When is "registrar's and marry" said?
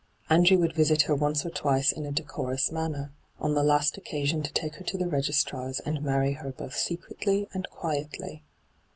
5.07-6.33